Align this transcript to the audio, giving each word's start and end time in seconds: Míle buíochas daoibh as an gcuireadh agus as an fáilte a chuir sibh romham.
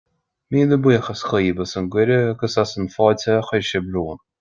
Míle 0.55 0.79
buíochas 0.85 1.21
daoibh 1.27 1.63
as 1.67 1.75
an 1.83 1.93
gcuireadh 1.97 2.33
agus 2.33 2.59
as 2.67 2.77
an 2.85 2.93
fáilte 2.99 3.39
a 3.41 3.41
chuir 3.51 3.73
sibh 3.73 3.97
romham. 3.99 4.25